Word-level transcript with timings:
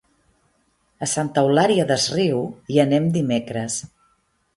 A 1.07 1.09
Santa 1.11 1.43
Eulària 1.47 1.85
des 1.91 2.05
Riu 2.13 2.41
hi 2.77 2.81
anem 2.85 3.07
dimecres. 3.19 3.77